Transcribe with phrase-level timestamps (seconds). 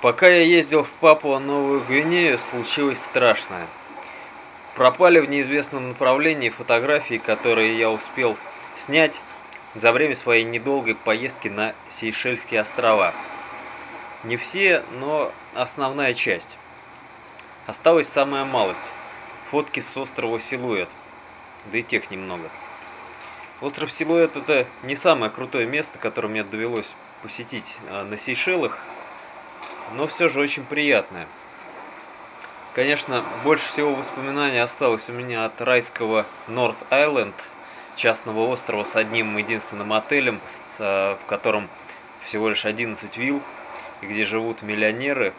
[0.00, 3.66] Пока я ездил в Папуа-Новую Гвинею, случилось страшное.
[4.76, 8.36] Пропали в неизвестном направлении фотографии, которые я успел
[8.86, 9.20] снять
[9.74, 13.12] за время своей недолгой поездки на Сейшельские острова.
[14.22, 16.56] Не все, но основная часть.
[17.66, 18.92] Осталась самая малость–
[19.50, 20.88] фотки с острова Силуэт,
[21.72, 22.50] да и тех немного.
[23.60, 26.88] Остров Силуэт– это не самое крутое место, которое мне довелось
[27.20, 28.78] посетить а, на Сейшелах–
[29.92, 31.26] но все же очень приятное.
[32.74, 37.34] Конечно, больше всего воспоминаний осталось у меня от райского Island,
[37.96, 40.40] частного острова с одним единственным отелем,
[40.78, 41.68] в котором
[42.26, 43.42] всего лишь 11 вилл,
[44.00, 45.32] и где живут миллионеры,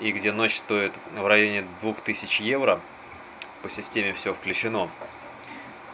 [0.00, 2.80] и где ночь стоит в районе 2000 евро,
[3.62, 4.90] по системе все включено.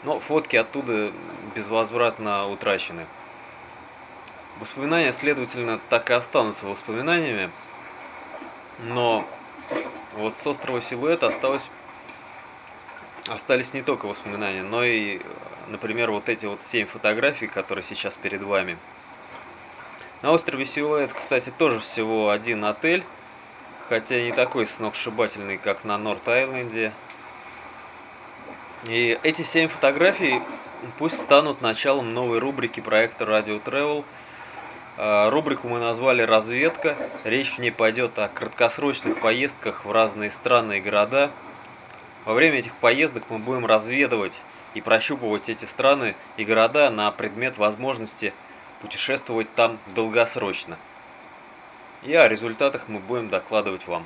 [0.04, 1.12] Но фотки оттуда
[1.54, 3.04] безвозвратно утрачены.
[4.60, 7.50] Воспоминания, следовательно, так и останутся воспоминаниями,
[8.78, 9.26] но
[10.14, 11.68] вот с острова Силуэт осталось,
[13.26, 15.20] остались не только воспоминания, но и,
[15.68, 18.78] например, вот эти вот семь фотографий, которые сейчас перед вами.
[20.22, 23.04] На острове Силуэт, кстати, тоже всего один отель,
[23.88, 26.92] хотя не такой сногсшибательный, как на Норт-Айленде.
[28.86, 30.40] И эти семь фотографий
[30.98, 34.04] пусть станут началом новой рубрики проекта Radio Travel–
[34.98, 36.96] рубрику мы назвали «Разведка».
[37.22, 41.30] Речь в ней пойдет о краткосрочных поездках в разные страны и города.
[42.24, 44.40] Во время этих поездок мы будем разведывать
[44.74, 48.32] и прощупывать эти страны и города на предмет возможности
[48.82, 50.76] путешествовать там долгосрочно.
[52.02, 54.04] И о результатах мы будем докладывать вам.